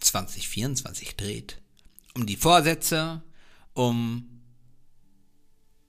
2024 0.00 1.16
dreht. 1.16 1.60
Um 2.14 2.26
die 2.26 2.36
Vorsätze, 2.36 3.22
um 3.74 4.28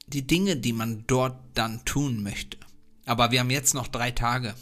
die 0.08 0.26
Dinge, 0.26 0.58
die 0.58 0.74
man 0.74 1.06
dort 1.06 1.40
dann 1.54 1.86
tun 1.86 2.24
möchte. 2.24 2.58
Aber 3.06 3.32
wir 3.32 3.40
haben 3.40 3.52
jetzt 3.52 3.74
noch 3.74 3.88
drei 3.88 4.12
Tage. 4.12 4.56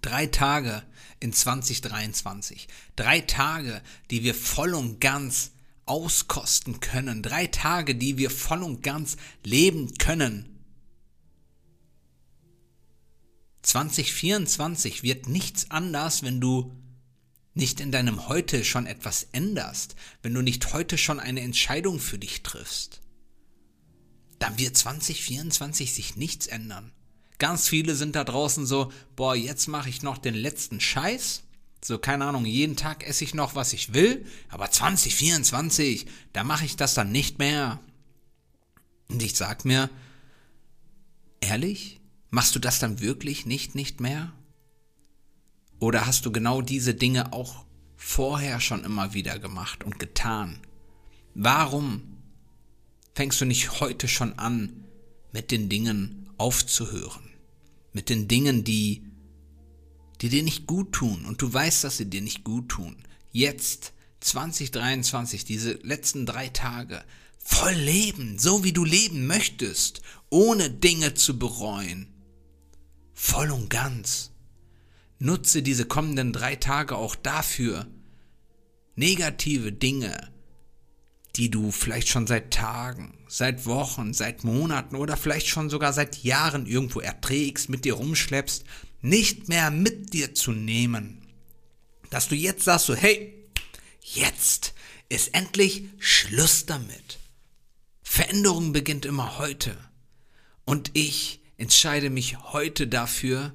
Drei 0.00 0.26
Tage 0.26 0.82
in 1.20 1.32
2023. 1.32 2.66
Drei 2.96 3.20
Tage, 3.20 3.80
die 4.10 4.24
wir 4.24 4.34
voll 4.34 4.74
und 4.74 5.00
ganz 5.00 5.52
auskosten 5.86 6.80
können. 6.80 7.22
Drei 7.22 7.46
Tage, 7.46 7.94
die 7.94 8.18
wir 8.18 8.30
voll 8.30 8.62
und 8.62 8.82
ganz 8.82 9.16
leben 9.44 9.94
können. 9.98 10.51
2024 13.62 15.02
wird 15.02 15.28
nichts 15.28 15.70
anders, 15.70 16.22
wenn 16.22 16.40
du 16.40 16.72
nicht 17.54 17.80
in 17.80 17.92
deinem 17.92 18.28
Heute 18.28 18.64
schon 18.64 18.86
etwas 18.86 19.28
änderst, 19.32 19.94
wenn 20.22 20.34
du 20.34 20.42
nicht 20.42 20.72
heute 20.72 20.98
schon 20.98 21.20
eine 21.20 21.40
Entscheidung 21.40 22.00
für 22.00 22.18
dich 22.18 22.42
triffst. 22.42 23.00
Dann 24.38 24.58
wird 24.58 24.76
2024 24.76 25.94
sich 25.94 26.16
nichts 26.16 26.46
ändern. 26.46 26.92
Ganz 27.38 27.68
viele 27.68 27.94
sind 27.94 28.16
da 28.16 28.24
draußen 28.24 28.66
so, 28.66 28.92
boah, 29.16 29.34
jetzt 29.34 29.68
mache 29.68 29.88
ich 29.88 30.02
noch 30.02 30.18
den 30.18 30.34
letzten 30.34 30.80
Scheiß. 30.80 31.42
So, 31.84 31.98
keine 31.98 32.24
Ahnung, 32.26 32.44
jeden 32.44 32.76
Tag 32.76 33.06
esse 33.06 33.24
ich 33.24 33.34
noch, 33.34 33.54
was 33.54 33.72
ich 33.72 33.92
will, 33.92 34.24
aber 34.48 34.70
2024, 34.70 36.06
da 36.32 36.44
mache 36.44 36.64
ich 36.64 36.76
das 36.76 36.94
dann 36.94 37.10
nicht 37.10 37.38
mehr. 37.38 37.80
Und 39.08 39.22
ich 39.22 39.34
sag 39.34 39.64
mir, 39.64 39.90
ehrlich, 41.40 42.00
machst 42.32 42.56
du 42.56 42.58
das 42.58 42.80
dann 42.80 42.98
wirklich 42.98 43.46
nicht 43.46 43.76
nicht 43.76 44.00
mehr? 44.00 44.32
Oder 45.78 46.06
hast 46.06 46.26
du 46.26 46.32
genau 46.32 46.62
diese 46.62 46.94
Dinge 46.94 47.32
auch 47.32 47.64
vorher 47.96 48.58
schon 48.58 48.84
immer 48.84 49.14
wieder 49.14 49.38
gemacht 49.38 49.84
und 49.84 49.98
getan? 49.98 50.58
Warum 51.34 52.02
fängst 53.14 53.40
du 53.40 53.44
nicht 53.44 53.80
heute 53.80 54.08
schon 54.08 54.38
an, 54.38 54.84
mit 55.32 55.50
den 55.50 55.68
Dingen 55.68 56.30
aufzuhören? 56.38 57.28
Mit 57.92 58.08
den 58.08 58.28
Dingen, 58.28 58.64
die, 58.64 59.04
die 60.20 60.30
dir 60.30 60.42
nicht 60.42 60.66
gut 60.66 60.92
tun 60.92 61.26
und 61.26 61.42
du 61.42 61.52
weißt, 61.52 61.84
dass 61.84 61.98
sie 61.98 62.08
dir 62.08 62.22
nicht 62.22 62.44
gut 62.44 62.70
tun. 62.70 62.96
Jetzt, 63.30 63.92
2023, 64.20 65.44
diese 65.44 65.72
letzten 65.82 66.24
drei 66.24 66.48
Tage, 66.48 67.04
voll 67.38 67.74
leben, 67.74 68.38
so 68.38 68.64
wie 68.64 68.72
du 68.72 68.84
leben 68.84 69.26
möchtest, 69.26 70.00
ohne 70.30 70.70
Dinge 70.70 71.12
zu 71.14 71.38
bereuen. 71.38 72.11
Voll 73.14 73.50
und 73.50 73.70
ganz. 73.70 74.30
Nutze 75.18 75.62
diese 75.62 75.84
kommenden 75.84 76.32
drei 76.32 76.56
Tage 76.56 76.96
auch 76.96 77.14
dafür, 77.14 77.86
negative 78.96 79.72
Dinge, 79.72 80.32
die 81.36 81.50
du 81.50 81.70
vielleicht 81.70 82.08
schon 82.08 82.26
seit 82.26 82.52
Tagen, 82.52 83.18
seit 83.28 83.64
Wochen, 83.66 84.12
seit 84.12 84.44
Monaten 84.44 84.96
oder 84.96 85.16
vielleicht 85.16 85.46
schon 85.46 85.70
sogar 85.70 85.92
seit 85.92 86.22
Jahren 86.24 86.66
irgendwo 86.66 87.00
erträgst, 87.00 87.68
mit 87.68 87.84
dir 87.84 87.94
rumschleppst, 87.94 88.64
nicht 89.00 89.48
mehr 89.48 89.70
mit 89.70 90.12
dir 90.12 90.34
zu 90.34 90.52
nehmen. 90.52 91.22
Dass 92.10 92.28
du 92.28 92.34
jetzt 92.34 92.64
sagst 92.64 92.86
so, 92.86 92.94
hey, 92.94 93.32
jetzt 94.00 94.74
ist 95.08 95.34
endlich 95.34 95.84
Schluss 95.98 96.66
damit. 96.66 97.18
Veränderung 98.02 98.72
beginnt 98.72 99.06
immer 99.06 99.38
heute. 99.38 99.76
Und 100.64 100.90
ich 100.94 101.41
entscheide 101.62 102.10
mich 102.10 102.38
heute 102.52 102.88
dafür, 102.88 103.54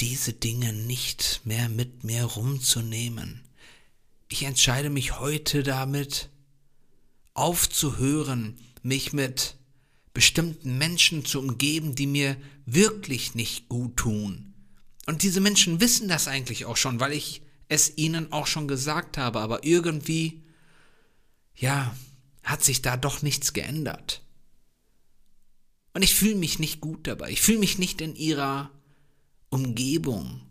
diese 0.00 0.32
Dinge 0.32 0.72
nicht 0.72 1.42
mehr 1.44 1.68
mit 1.68 2.02
mir 2.02 2.24
rumzunehmen. 2.24 3.40
Ich 4.28 4.42
entscheide 4.42 4.90
mich 4.90 5.20
heute 5.20 5.62
damit, 5.62 6.28
aufzuhören, 7.34 8.58
mich 8.82 9.12
mit 9.12 9.54
bestimmten 10.12 10.76
Menschen 10.76 11.24
zu 11.24 11.38
umgeben, 11.38 11.94
die 11.94 12.08
mir 12.08 12.36
wirklich 12.66 13.36
nicht 13.36 13.68
gut 13.68 13.96
tun. 13.96 14.54
Und 15.06 15.22
diese 15.22 15.40
Menschen 15.40 15.80
wissen 15.80 16.08
das 16.08 16.26
eigentlich 16.26 16.64
auch 16.64 16.76
schon, 16.76 16.98
weil 16.98 17.12
ich 17.12 17.42
es 17.68 17.96
ihnen 17.96 18.32
auch 18.32 18.48
schon 18.48 18.66
gesagt 18.66 19.18
habe, 19.18 19.38
aber 19.38 19.62
irgendwie, 19.62 20.42
ja, 21.54 21.94
hat 22.42 22.64
sich 22.64 22.82
da 22.82 22.96
doch 22.96 23.22
nichts 23.22 23.52
geändert. 23.52 24.24
Und 25.92 26.02
ich 26.02 26.14
fühle 26.14 26.36
mich 26.36 26.58
nicht 26.58 26.80
gut 26.80 27.06
dabei. 27.06 27.30
Ich 27.30 27.40
fühle 27.40 27.58
mich 27.58 27.78
nicht 27.78 28.00
in 28.00 28.14
ihrer 28.14 28.70
Umgebung 29.48 30.42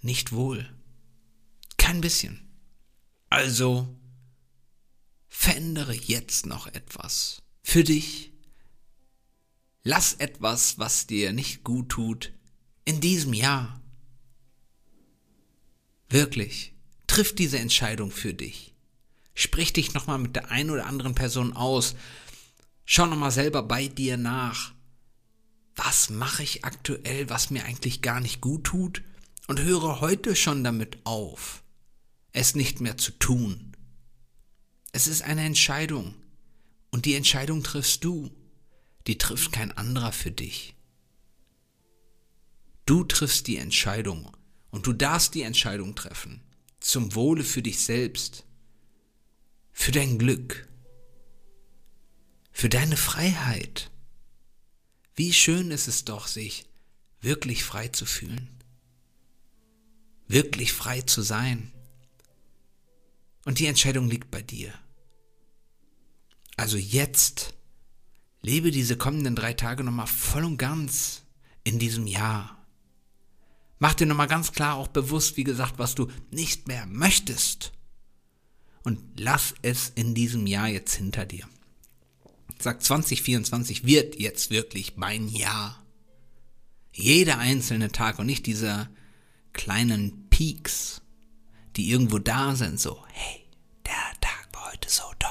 nicht 0.00 0.32
wohl. 0.32 0.68
Kein 1.76 2.00
bisschen. 2.00 2.40
Also 3.30 3.88
verändere 5.28 5.94
jetzt 5.94 6.46
noch 6.46 6.66
etwas 6.68 7.42
für 7.62 7.84
dich. 7.84 8.32
Lass 9.82 10.14
etwas, 10.14 10.78
was 10.78 11.06
dir 11.06 11.32
nicht 11.32 11.64
gut 11.64 11.90
tut, 11.90 12.32
in 12.84 13.00
diesem 13.00 13.34
Jahr. 13.34 13.82
Wirklich, 16.08 16.74
triff 17.06 17.34
diese 17.34 17.58
Entscheidung 17.58 18.10
für 18.10 18.32
dich. 18.32 18.74
Sprich 19.34 19.72
dich 19.72 19.92
nochmal 19.92 20.18
mit 20.18 20.36
der 20.36 20.50
einen 20.50 20.70
oder 20.70 20.86
anderen 20.86 21.14
Person 21.14 21.52
aus. 21.54 21.96
Schau 22.84 23.06
nochmal 23.06 23.30
selber 23.30 23.62
bei 23.62 23.88
dir 23.88 24.16
nach. 24.16 24.72
Was 25.76 26.10
mache 26.10 26.42
ich 26.42 26.64
aktuell, 26.64 27.28
was 27.28 27.50
mir 27.50 27.64
eigentlich 27.64 28.02
gar 28.02 28.20
nicht 28.20 28.40
gut 28.40 28.64
tut? 28.64 29.02
Und 29.46 29.60
höre 29.60 30.00
heute 30.00 30.36
schon 30.36 30.64
damit 30.64 30.98
auf 31.04 31.64
es 32.34 32.56
nicht 32.56 32.80
mehr 32.80 32.98
zu 32.98 33.12
tun. 33.12 33.72
Es 34.92 35.06
ist 35.06 35.22
eine 35.22 35.44
Entscheidung. 35.44 36.14
Und 36.90 37.06
die 37.06 37.14
Entscheidung 37.14 37.62
triffst 37.62 38.04
du. 38.04 38.30
Die 39.06 39.18
trifft 39.18 39.52
kein 39.52 39.72
anderer 39.72 40.12
für 40.12 40.30
dich. 40.30 40.74
Du 42.86 43.04
triffst 43.04 43.46
die 43.46 43.56
Entscheidung 43.56 44.30
und 44.70 44.86
du 44.86 44.92
darfst 44.92 45.34
die 45.34 45.42
Entscheidung 45.42 45.94
treffen. 45.94 46.42
Zum 46.80 47.14
Wohle 47.14 47.44
für 47.44 47.62
dich 47.62 47.78
selbst. 47.78 48.44
Für 49.72 49.92
dein 49.92 50.18
Glück. 50.18 50.68
Für 52.56 52.68
deine 52.68 52.96
Freiheit. 52.96 53.90
Wie 55.16 55.32
schön 55.32 55.72
ist 55.72 55.88
es 55.88 56.04
doch, 56.04 56.28
sich 56.28 56.64
wirklich 57.20 57.64
frei 57.64 57.88
zu 57.88 58.06
fühlen. 58.06 58.48
Wirklich 60.28 60.72
frei 60.72 61.02
zu 61.02 61.20
sein. 61.20 61.72
Und 63.44 63.58
die 63.58 63.66
Entscheidung 63.66 64.08
liegt 64.08 64.30
bei 64.30 64.40
dir. 64.40 64.72
Also 66.56 66.78
jetzt 66.78 67.54
lebe 68.40 68.70
diese 68.70 68.96
kommenden 68.96 69.34
drei 69.34 69.52
Tage 69.52 69.82
nochmal 69.82 70.06
voll 70.06 70.44
und 70.44 70.56
ganz 70.56 71.22
in 71.64 71.80
diesem 71.80 72.06
Jahr. 72.06 72.64
Mach 73.80 73.94
dir 73.94 74.06
nochmal 74.06 74.28
ganz 74.28 74.52
klar 74.52 74.76
auch 74.76 74.88
bewusst, 74.88 75.36
wie 75.36 75.44
gesagt, 75.44 75.78
was 75.78 75.96
du 75.96 76.08
nicht 76.30 76.68
mehr 76.68 76.86
möchtest. 76.86 77.72
Und 78.84 79.02
lass 79.18 79.54
es 79.62 79.90
in 79.96 80.14
diesem 80.14 80.46
Jahr 80.46 80.68
jetzt 80.68 80.94
hinter 80.94 81.26
dir. 81.26 81.48
Sag 82.64 82.82
2024 82.82 83.84
wird 83.84 84.18
jetzt 84.18 84.50
wirklich 84.50 84.96
mein 84.96 85.28
Jahr. 85.28 85.84
Jeder 86.94 87.36
einzelne 87.36 87.92
Tag 87.92 88.18
und 88.18 88.24
nicht 88.24 88.46
dieser 88.46 88.88
kleinen 89.52 90.30
Peaks, 90.30 91.02
die 91.76 91.90
irgendwo 91.90 92.18
da 92.18 92.56
sind, 92.56 92.80
so, 92.80 93.04
hey, 93.12 93.44
der 93.84 94.18
Tag 94.22 94.48
war 94.54 94.72
heute 94.72 94.88
so 94.88 95.02
toll. 95.18 95.30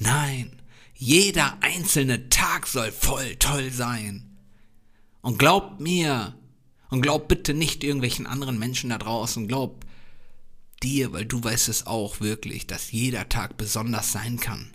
Nein, 0.00 0.60
jeder 0.96 1.58
einzelne 1.62 2.28
Tag 2.28 2.66
soll 2.66 2.90
voll 2.90 3.36
toll 3.36 3.70
sein. 3.70 4.36
Und 5.20 5.38
glaubt 5.38 5.78
mir, 5.78 6.34
und 6.90 7.02
glaub 7.02 7.28
bitte 7.28 7.54
nicht 7.54 7.84
irgendwelchen 7.84 8.26
anderen 8.26 8.58
Menschen 8.58 8.90
da 8.90 8.98
draußen, 8.98 9.46
glaub 9.46 9.86
dir, 10.82 11.12
weil 11.12 11.24
du 11.24 11.40
weißt 11.40 11.68
es 11.68 11.86
auch 11.86 12.18
wirklich, 12.18 12.66
dass 12.66 12.90
jeder 12.90 13.28
Tag 13.28 13.58
besonders 13.58 14.10
sein 14.10 14.40
kann. 14.40 14.72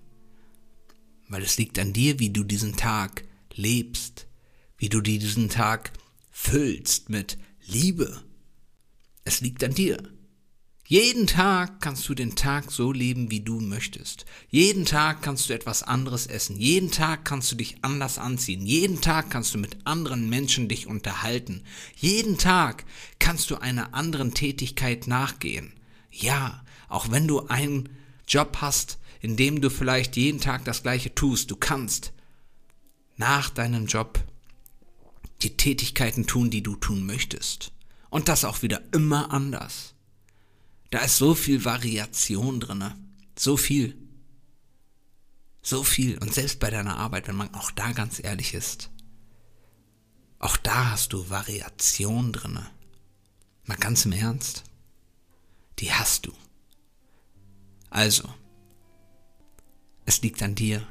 Weil 1.34 1.42
es 1.42 1.58
liegt 1.58 1.80
an 1.80 1.94
dir, 1.94 2.20
wie 2.20 2.30
du 2.30 2.44
diesen 2.44 2.76
Tag 2.76 3.24
lebst, 3.56 4.28
wie 4.78 4.88
du 4.88 5.02
diesen 5.02 5.50
Tag 5.50 5.92
füllst 6.30 7.10
mit 7.10 7.40
Liebe. 7.66 8.22
Es 9.24 9.42
liegt 9.42 9.64
an 9.64 9.74
dir. 9.74 9.98
Jeden 10.86 11.26
Tag 11.26 11.82
kannst 11.82 12.08
du 12.08 12.14
den 12.14 12.36
Tag 12.36 12.72
so 12.72 12.92
leben, 12.92 13.32
wie 13.32 13.40
du 13.40 13.60
möchtest. 13.62 14.26
Jeden 14.52 14.86
Tag 14.86 15.24
kannst 15.24 15.50
du 15.50 15.54
etwas 15.56 15.82
anderes 15.82 16.28
essen. 16.28 16.60
Jeden 16.60 16.92
Tag 16.92 17.26
kannst 17.26 17.52
du 17.52 17.56
dich 17.56 17.78
anders 17.82 18.20
anziehen. 18.20 18.68
Jeden 18.68 19.02
Tag 19.02 19.32
kannst 19.32 19.56
du 19.56 19.58
mit 19.58 19.88
anderen 19.88 20.30
Menschen 20.30 20.70
dich 20.70 20.86
unterhalten. 20.86 21.64
Jeden 21.96 22.38
Tag 22.38 22.86
kannst 23.18 23.50
du 23.50 23.56
einer 23.56 23.96
anderen 23.96 24.36
Tätigkeit 24.36 25.08
nachgehen. 25.08 25.74
Ja, 26.12 26.64
auch 26.90 27.10
wenn 27.10 27.28
du 27.28 27.48
einen 27.48 27.90
Job 28.28 28.58
hast, 28.62 29.00
in 29.24 29.38
dem 29.38 29.62
du 29.62 29.70
vielleicht 29.70 30.18
jeden 30.18 30.42
Tag 30.42 30.66
das 30.66 30.84
gleiche 30.84 31.16
tust, 31.16 31.50
du 31.50 31.56
kannst 31.56 32.12
nach 33.16 33.50
deinem 33.50 33.86
Job 33.86 34.22
die 35.42 35.56
Tätigkeiten 35.56 36.28
tun, 36.28 36.50
die 36.50 36.62
du 36.62 36.76
tun 36.76 37.06
möchtest. 37.06 37.72
Und 38.10 38.28
das 38.28 38.44
auch 38.44 38.64
wieder 38.64 38.82
immer 38.94 39.32
anders. 39.32 39.96
Da 40.92 41.00
ist 41.00 41.16
so 41.16 41.36
viel 41.36 41.64
Variation 41.64 42.60
drinne, 42.60 42.98
so 43.40 43.56
viel. 43.56 43.96
So 45.62 45.86
viel. 45.86 46.18
Und 46.18 46.34
selbst 46.34 46.60
bei 46.60 46.70
deiner 46.70 46.98
Arbeit, 46.98 47.30
wenn 47.30 47.38
man 47.38 47.54
auch 47.54 47.72
da 47.72 47.94
ganz 47.94 48.22
ehrlich 48.22 48.54
ist, 48.54 48.92
auch 50.38 50.58
da 50.58 50.92
hast 50.92 51.14
du 51.14 51.30
Variation 51.30 52.34
drinne. 52.34 52.70
Mal 53.64 53.78
ganz 53.78 54.04
im 54.04 54.12
Ernst. 54.12 54.66
Die 55.80 55.94
hast 55.94 56.26
du. 56.26 56.34
Also, 57.90 58.28
es 60.06 60.22
liegt 60.22 60.42
an 60.44 60.56
dir, 60.56 60.86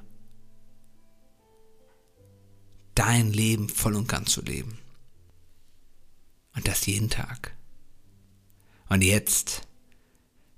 dein 2.95 3.33
Leben 3.33 3.69
voll 3.69 3.95
und 3.95 4.09
ganz 4.09 4.33
zu 4.33 4.43
leben. 4.43 4.79
Und 6.55 6.69
das 6.69 6.87
jeden 6.87 7.11
Tag. 7.11 7.55
Und 8.89 9.03
jetzt 9.03 9.67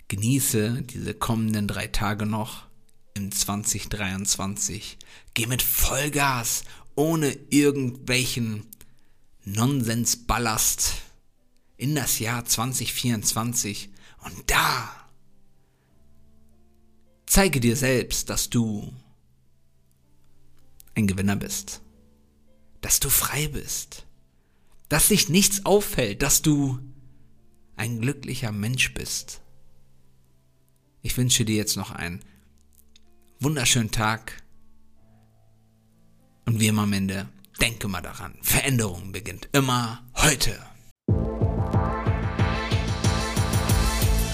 genieße 0.08 0.82
diese 0.82 1.14
kommenden 1.14 1.68
drei 1.68 1.86
Tage 1.86 2.26
noch 2.26 2.66
im 3.14 3.30
2023. 3.30 4.98
Geh 5.34 5.46
mit 5.46 5.62
Vollgas, 5.62 6.64
ohne 6.96 7.32
irgendwelchen 7.50 8.66
Nonsensballast 9.44 10.94
in 11.76 11.94
das 11.94 12.18
Jahr 12.18 12.44
2024. 12.44 13.90
Und 14.24 14.50
da 14.50 15.03
zeige 17.34 17.60
dir 17.60 17.76
selbst, 17.76 18.30
dass 18.30 18.50
du 18.50 18.92
ein 20.94 21.06
Gewinner 21.06 21.36
bist 21.36 21.80
dass 22.84 23.00
du 23.00 23.08
frei 23.08 23.48
bist, 23.48 24.04
dass 24.90 25.08
dich 25.08 25.30
nichts 25.30 25.64
auffällt, 25.64 26.20
dass 26.20 26.42
du 26.42 26.78
ein 27.76 28.02
glücklicher 28.02 28.52
Mensch 28.52 28.92
bist. 28.92 29.40
Ich 31.00 31.16
wünsche 31.16 31.46
dir 31.46 31.56
jetzt 31.56 31.78
noch 31.78 31.92
einen 31.92 32.22
wunderschönen 33.40 33.90
Tag 33.90 34.42
und 36.44 36.60
wie 36.60 36.66
immer 36.66 36.82
am 36.82 36.92
Ende, 36.92 37.26
denke 37.58 37.88
mal 37.88 38.02
daran, 38.02 38.36
Veränderung 38.42 39.12
beginnt 39.12 39.48
immer 39.52 40.04
heute. 40.16 40.58